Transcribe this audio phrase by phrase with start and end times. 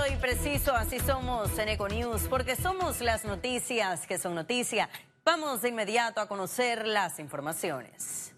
[0.00, 4.88] Justo y preciso, así somos en Econews, porque somos las noticias que son noticia.
[5.24, 8.32] Vamos de inmediato a conocer las informaciones.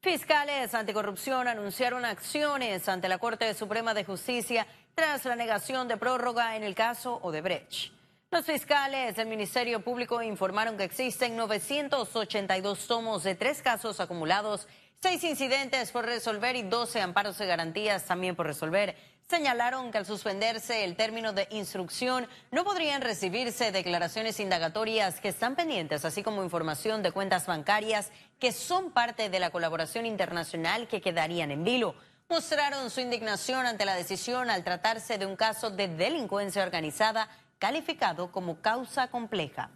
[0.00, 6.56] Fiscales anticorrupción anunciaron acciones ante la Corte Suprema de Justicia tras la negación de prórroga
[6.56, 7.92] en el caso Odebrecht.
[8.30, 14.68] Los fiscales del Ministerio Público informaron que existen 982 tomos de tres casos acumulados,
[15.02, 19.11] seis incidentes por resolver y 12 amparos de garantías también por resolver.
[19.32, 25.56] Señalaron que al suspenderse el término de instrucción no podrían recibirse declaraciones indagatorias que están
[25.56, 31.00] pendientes, así como información de cuentas bancarias que son parte de la colaboración internacional que
[31.00, 31.94] quedarían en vilo
[32.28, 38.30] mostraron su indignación ante la decisión al tratarse de un caso de delincuencia organizada calificado
[38.30, 39.70] como causa compleja.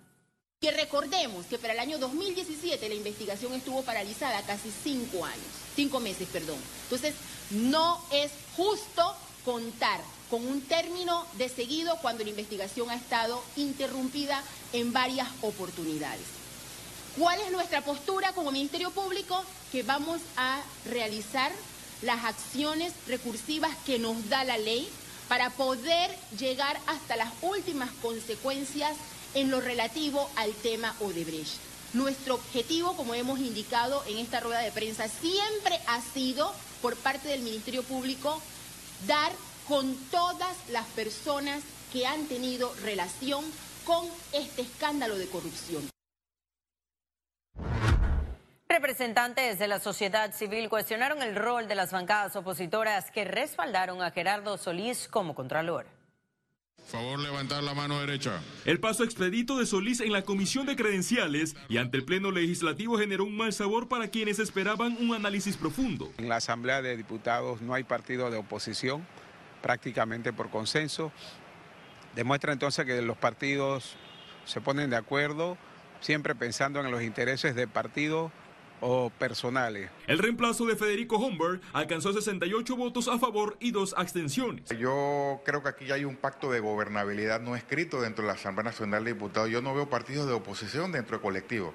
[0.61, 5.99] Que recordemos que para el año 2017 la investigación estuvo paralizada casi cinco años, cinco
[5.99, 6.59] meses, perdón.
[6.85, 7.15] Entonces,
[7.51, 9.17] no es justo
[9.47, 16.27] contar con un término de seguido cuando la investigación ha estado interrumpida en varias oportunidades.
[17.17, 19.43] ¿Cuál es nuestra postura como Ministerio Público?
[19.71, 21.53] Que vamos a realizar
[22.03, 24.89] las acciones recursivas que nos da la ley
[25.29, 28.97] para poder llegar hasta las últimas consecuencias
[29.35, 31.55] en lo relativo al tema Odebrecht.
[31.93, 37.29] Nuestro objetivo, como hemos indicado en esta rueda de prensa, siempre ha sido, por parte
[37.29, 38.43] del Ministerio Público,
[39.07, 39.33] dar
[39.69, 43.45] con todas las personas que han tenido relación
[43.85, 45.89] con este escándalo de corrupción.
[48.69, 54.11] Representantes de la sociedad civil cuestionaron el rol de las bancadas opositoras que respaldaron a
[54.11, 55.96] Gerardo Solís como Contralor.
[56.87, 58.41] Favor levantar la mano derecha.
[58.65, 62.97] El paso expedito de Solís en la Comisión de Credenciales y ante el Pleno Legislativo
[62.97, 66.13] generó un mal sabor para quienes esperaban un análisis profundo.
[66.17, 69.05] En la Asamblea de Diputados no hay partido de oposición,
[69.63, 71.11] prácticamente por consenso.
[72.15, 73.97] Demuestra entonces que los partidos
[74.45, 75.59] se ponen de acuerdo,
[76.01, 78.31] siempre pensando en los intereses del partido
[78.81, 79.91] o personales.
[80.07, 84.69] El reemplazo de Federico Homberg alcanzó 68 votos a favor y dos abstenciones.
[84.79, 88.65] Yo creo que aquí hay un pacto de gobernabilidad no escrito dentro de la Asamblea
[88.65, 89.51] Nacional de Diputados.
[89.51, 91.75] Yo no veo partidos de oposición dentro del colectivo.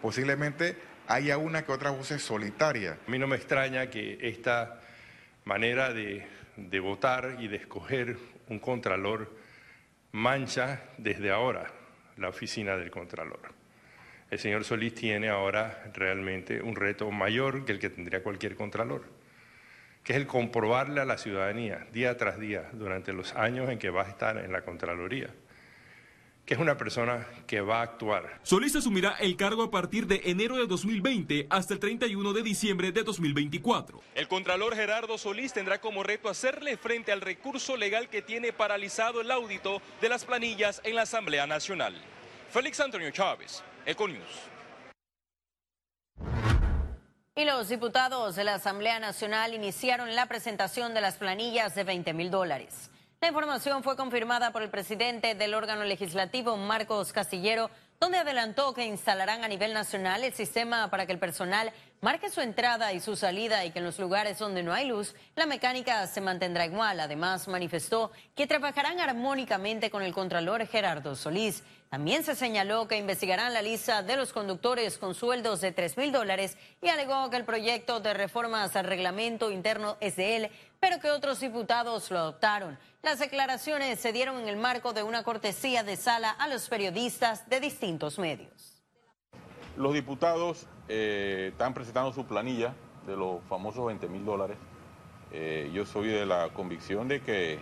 [0.00, 0.76] Posiblemente
[1.06, 2.98] haya una que otra voz solitaria.
[3.06, 4.80] A mí no me extraña que esta
[5.44, 6.26] manera de,
[6.56, 8.16] de votar y de escoger
[8.48, 9.30] un contralor
[10.12, 11.70] mancha desde ahora
[12.16, 13.61] la oficina del contralor
[14.32, 19.04] el señor Solís tiene ahora realmente un reto mayor que el que tendría cualquier contralor,
[20.02, 23.90] que es el comprobarle a la ciudadanía día tras día durante los años en que
[23.90, 25.28] va a estar en la Contraloría
[26.46, 28.40] que es una persona que va a actuar.
[28.42, 32.90] Solís asumirá el cargo a partir de enero de 2020 hasta el 31 de diciembre
[32.90, 34.02] de 2024.
[34.16, 39.20] El Contralor Gerardo Solís tendrá como reto hacerle frente al recurso legal que tiene paralizado
[39.20, 41.94] el audito de las planillas en la Asamblea Nacional.
[42.50, 44.52] Félix Antonio Chávez, Econius.
[47.34, 52.12] Y los diputados de la Asamblea Nacional iniciaron la presentación de las planillas de 20
[52.12, 52.90] mil dólares.
[53.22, 57.70] La información fue confirmada por el presidente del órgano legislativo, Marcos Castillero,
[58.00, 62.40] donde adelantó que instalarán a nivel nacional el sistema para que el personal marque su
[62.40, 66.04] entrada y su salida y que en los lugares donde no hay luz, la mecánica
[66.08, 66.98] se mantendrá igual.
[66.98, 71.62] Además, manifestó que trabajarán armónicamente con el Contralor Gerardo Solís.
[71.92, 76.10] También se señaló que investigarán la lista de los conductores con sueldos de 3 mil
[76.10, 80.50] dólares y alegó que el proyecto de reformas al reglamento interno es de él,
[80.80, 82.78] pero que otros diputados lo adoptaron.
[83.02, 87.46] Las declaraciones se dieron en el marco de una cortesía de sala a los periodistas
[87.50, 88.82] de distintos medios.
[89.76, 92.74] Los diputados eh, están presentando su planilla
[93.06, 94.56] de los famosos 20 mil dólares.
[95.30, 97.60] Eh, yo soy de la convicción de que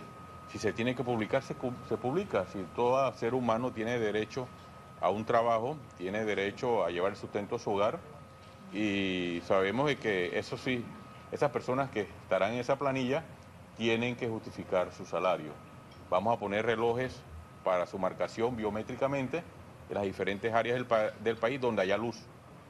[0.51, 2.45] si se tiene que publicar, se, publica.
[2.47, 4.47] Si todo ser humano tiene derecho
[4.99, 7.99] a un trabajo, tiene derecho a llevar el sustento a su hogar
[8.73, 10.83] y sabemos de que eso sí,
[11.31, 13.23] esas personas que estarán en esa planilla
[13.77, 15.51] tienen que justificar su salario.
[16.09, 17.21] Vamos a poner relojes
[17.63, 19.43] para su marcación biométricamente
[19.89, 20.85] en las diferentes áreas
[21.23, 22.17] del país donde haya luz.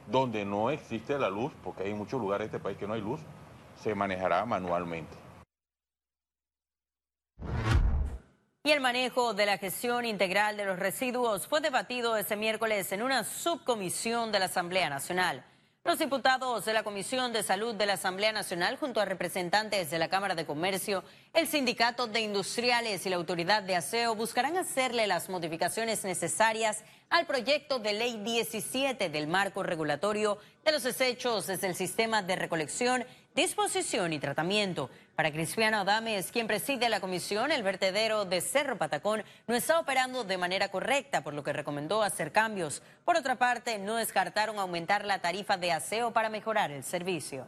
[0.06, 3.00] Donde no existe la luz, porque hay muchos lugares de este país que no hay
[3.00, 3.20] luz,
[3.80, 5.22] se manejará manualmente.
[8.64, 13.02] Y el manejo de la gestión integral de los residuos fue debatido ese miércoles en
[13.02, 15.44] una subcomisión de la Asamblea Nacional.
[15.84, 19.98] Los diputados de la Comisión de Salud de la Asamblea Nacional, junto a representantes de
[19.98, 21.02] la Cámara de Comercio,
[21.34, 27.26] el Sindicato de Industriales y la Autoridad de Aseo, buscarán hacerle las modificaciones necesarias al
[27.26, 33.04] proyecto de ley 17 del marco regulatorio de los desechos desde el sistema de recolección,
[33.34, 34.88] disposición y tratamiento.
[35.14, 40.24] Para Cristiano Adames, quien preside la comisión, el vertedero de Cerro Patacón no está operando
[40.24, 42.82] de manera correcta, por lo que recomendó hacer cambios.
[43.04, 47.46] Por otra parte, no descartaron aumentar la tarifa de aseo para mejorar el servicio.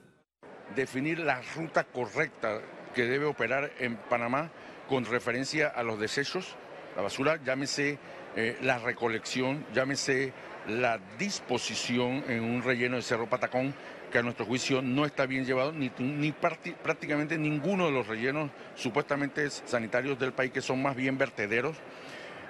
[0.77, 2.61] Definir la ruta correcta
[2.95, 4.51] que debe operar en Panamá
[4.87, 6.57] con referencia a los desechos,
[6.97, 7.99] la basura, llámese
[8.37, 10.35] eh, la recolección, llámese
[10.67, 13.75] la disposición en un relleno de Cerro Patacón
[14.15, 15.91] que a nuestro juicio no está bien llevado, ni,
[16.31, 21.77] prácticamente ninguno de los rellenos supuestamente sanitarios del país, que son más bien vertederos,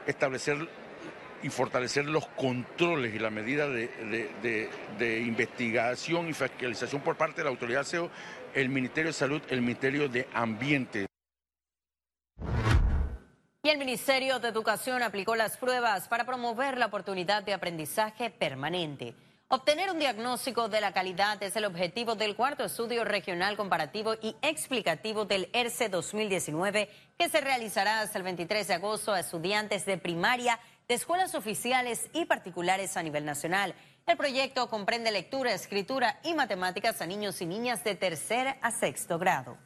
[0.07, 0.69] establecer
[1.43, 3.89] y fortalecer los controles y la medida de,
[4.99, 8.11] de, investigación y fiscalización por parte de la autoridad SEO,
[8.53, 11.07] el Ministerio de Salud, el Ministerio de Ambiente.
[13.63, 19.15] Y el Ministerio de Educación aplicó las pruebas para promover la oportunidad de aprendizaje permanente.
[19.49, 24.35] Obtener un diagnóstico de la calidad es el objetivo del cuarto estudio regional comparativo y
[24.41, 26.89] explicativo del ERCE 2019
[27.19, 30.59] que se realizará hasta el 23 de agosto a estudiantes de primaria,
[30.89, 33.75] de escuelas oficiales y particulares a nivel nacional.
[34.07, 39.19] El proyecto comprende lectura, escritura y matemáticas a niños y niñas de tercer a sexto
[39.19, 39.59] grado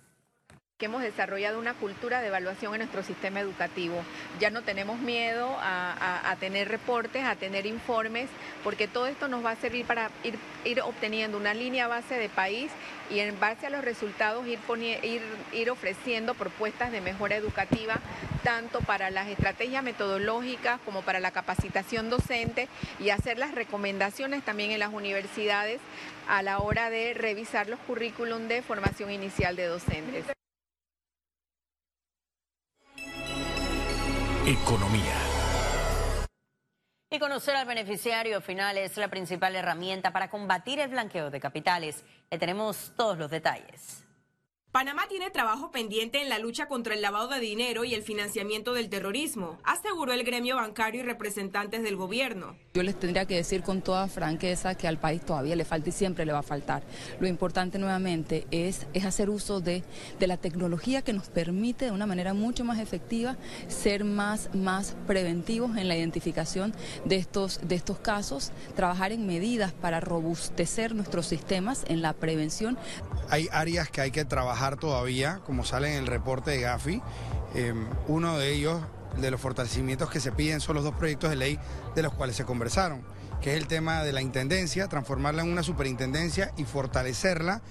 [0.78, 3.96] que hemos desarrollado una cultura de evaluación en nuestro sistema educativo.
[4.38, 8.30] Ya no tenemos miedo a, tener reportes, a tener informes,
[8.62, 12.70] porque todo esto nos va a servir para ir, obteniendo una línea base de país
[13.10, 17.98] y en base a los resultados ir, ofreciendo propuestas de mejora educativa,
[18.44, 22.68] tanto para las estrategias metodológicas como para la capacitación docente
[23.00, 25.80] y hacer las recomendaciones también en las universidades
[26.28, 30.37] a la hora de revisar los currículum de formación inicial de docentes.
[34.48, 35.14] Economía.
[37.10, 42.02] Y conocer al beneficiario final es la principal herramienta para combatir el blanqueo de capitales.
[42.30, 44.07] Le tenemos todos los detalles.
[44.70, 48.74] Panamá tiene trabajo pendiente en la lucha contra el lavado de dinero y el financiamiento
[48.74, 52.54] del terrorismo, aseguró el gremio bancario y representantes del gobierno.
[52.74, 55.92] Yo les tendría que decir con toda franqueza que al país todavía le falta y
[55.92, 56.82] siempre le va a faltar.
[57.18, 59.84] Lo importante nuevamente es, es hacer uso de,
[60.18, 63.38] de la tecnología que nos permite de una manera mucho más efectiva
[63.68, 66.74] ser más, más preventivos en la identificación
[67.06, 72.76] de estos, de estos casos, trabajar en medidas para robustecer nuestros sistemas en la prevención.
[73.30, 77.02] Hay áreas que hay que trabajar todavía, como sale en el reporte de Gafi.
[77.54, 77.74] Eh,
[78.08, 78.80] uno de ellos,
[79.20, 81.58] de los fortalecimientos que se piden, son los dos proyectos de ley
[81.94, 83.02] de los cuales se conversaron,
[83.40, 87.62] que es el tema de la intendencia, transformarla en una superintendencia y fortalecerla,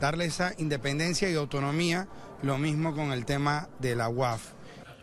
[0.00, 2.08] darle esa independencia y autonomía,
[2.42, 4.55] lo mismo con el tema de la UAF.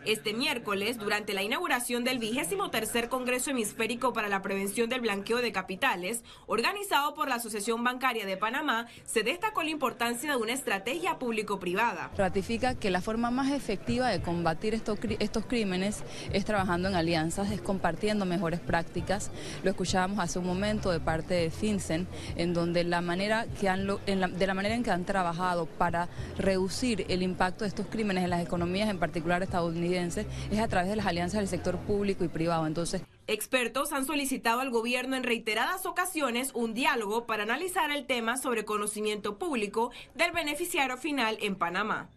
[0.06, 5.38] Este miércoles, durante la inauguración del vigésimo tercer Congreso Hemisférico para la Prevención del Blanqueo
[5.38, 10.52] de Capitales, organizado por la Asociación Bancaria de Panamá, se destacó la importancia de una
[10.52, 12.10] estrategia público-privada.
[12.18, 16.04] Ratifica que la forma más efectiva de combatir estos, estos crímenes
[16.34, 19.30] es trabajando en alianzas, es compartiendo mejores prácticas.
[19.62, 23.86] Lo escuchábamos hace un momento de parte de FinCEN, en donde la manera que han,
[23.86, 28.28] de la manera en que han trabajado para reducir el impacto de estos crímenes en
[28.28, 32.28] las economías, en particular estadounidenses, es a través de las alianzas del sector público y
[32.28, 32.66] privado.
[32.66, 38.36] Entonces, Expertos han solicitado al gobierno en reiteradas ocasiones un diálogo para analizar el tema
[38.36, 42.10] sobre conocimiento público del beneficiario final en Panamá.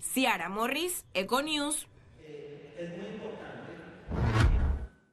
[0.00, 1.86] Ciara Morris, Econews.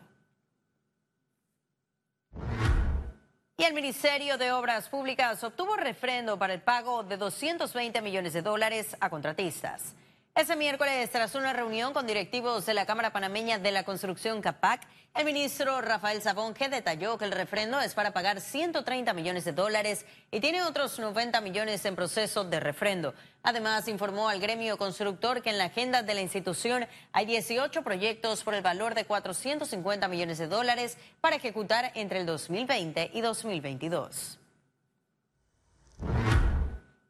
[3.57, 8.41] Y el Ministerio de Obras Públicas obtuvo refrendo para el pago de 220 millones de
[8.41, 9.95] dólares a contratistas.
[10.35, 14.81] Ese miércoles, tras una reunión con directivos de la Cámara Panameña de la Construcción CAPAC,
[15.13, 20.05] el ministro Rafael Sabonge detalló que el refrendo es para pagar 130 millones de dólares
[20.31, 23.13] y tiene otros 90 millones en proceso de refrendo.
[23.43, 28.43] Además, informó al gremio constructor que en la agenda de la institución hay 18 proyectos
[28.43, 34.39] por el valor de 450 millones de dólares para ejecutar entre el 2020 y 2022.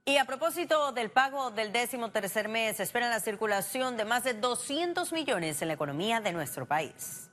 [0.08, 4.36] Y a propósito del pago del décimo tercer mes, esperan la circulación de más de
[4.36, 7.32] 200 millones en la economía de nuestro país.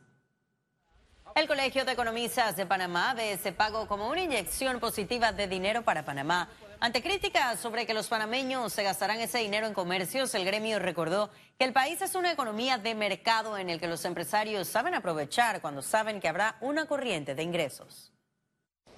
[1.34, 5.82] El Colegio de Economistas de Panamá ve ese pago como una inyección positiva de dinero
[5.82, 6.48] para Panamá.
[6.80, 11.28] Ante críticas sobre que los panameños se gastarán ese dinero en comercios, el gremio recordó
[11.58, 15.60] que el país es una economía de mercado en el que los empresarios saben aprovechar
[15.60, 18.12] cuando saben que habrá una corriente de ingresos.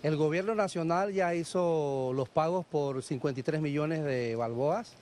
[0.04, 4.92] El gobierno nacional ya hizo los pagos por 53 millones de balboas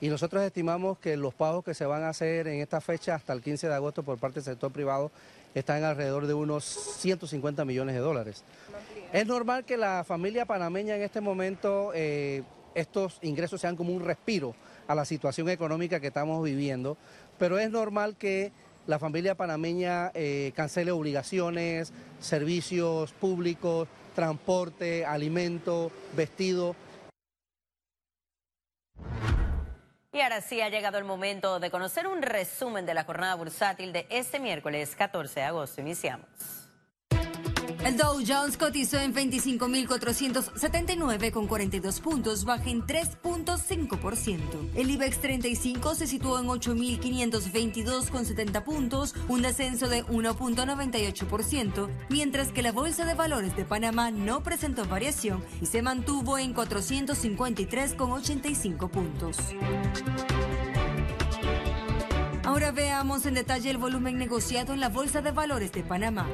[0.00, 3.32] y nosotros estimamos que los pagos que se van a hacer en esta fecha hasta
[3.32, 5.10] el 15 de agosto por parte del sector privado
[5.56, 8.44] están alrededor de unos 150 millones de dólares.
[9.12, 12.44] Es normal que la familia panameña en este momento eh,
[12.76, 14.54] estos ingresos sean como un respiro
[14.86, 16.96] a la situación económica que estamos viviendo,
[17.40, 18.52] pero es normal que
[18.86, 26.74] la familia panameña eh, cancele obligaciones, servicios públicos, transporte, alimento, vestido.
[30.12, 33.92] Y ahora sí ha llegado el momento de conocer un resumen de la jornada bursátil
[33.92, 35.80] de este miércoles 14 de agosto.
[35.80, 36.61] Iniciamos.
[37.84, 44.38] El Dow Jones cotizó en 25.479 con 42 puntos, baja en 3.5%.
[44.76, 52.52] El IBEX 35 se situó en 8.522 con 70 puntos, un descenso de 1.98%, mientras
[52.52, 57.94] que la Bolsa de Valores de Panamá no presentó variación y se mantuvo en 453
[57.94, 59.38] con 85 puntos.
[62.44, 66.28] Ahora veamos en detalle el volumen negociado en la Bolsa de Valores de Panamá.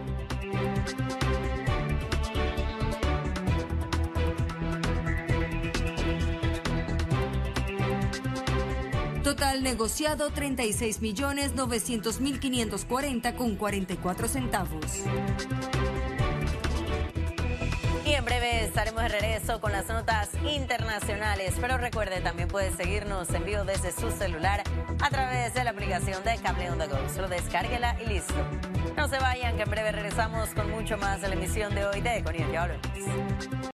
[9.29, 15.05] Total negociado 36 millones 900 mil 540 con 44 centavos.
[18.07, 21.57] Y en breve estaremos de regreso con las notas internacionales.
[21.61, 24.63] Pero recuerde, también puede seguirnos en vivo desde su celular
[24.99, 26.97] a través de la aplicación de Cable On The Go.
[27.15, 28.33] Solo descárguela y listo.
[28.97, 32.01] No se vayan, que en breve regresamos con mucho más de la emisión de hoy
[32.01, 32.25] de.
[32.51, 33.59] Ya volvemos.